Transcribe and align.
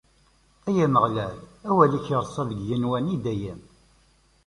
Ay 0.67 0.77
Ameɣlal, 0.85 1.37
awal-ik 1.69 2.05
ireṣṣa 2.09 2.43
deg 2.49 2.59
yigenwan, 2.61 3.13
i 3.15 3.17
dayem! 3.23 3.61